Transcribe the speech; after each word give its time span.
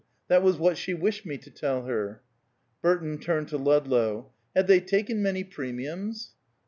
That 0.29 0.41
was 0.41 0.57
what 0.57 0.79
she 0.79 0.95
wished 0.95 1.27
me 1.27 1.37
to 1.37 1.51
tell 1.51 1.83
her." 1.85 2.23
Burton 2.81 3.19
turned 3.19 3.49
to 3.49 3.57
Ludlow. 3.59 4.31
"Had 4.55 4.65
they 4.65 4.79
taken 4.79 5.21
many 5.21 5.43
premiums?" 5.43 6.33